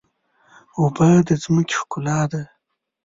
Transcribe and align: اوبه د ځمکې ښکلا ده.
اوبه 0.79 1.09
د 1.27 1.29
ځمکې 1.43 1.75
ښکلا 1.79 2.19
ده. 2.31 2.41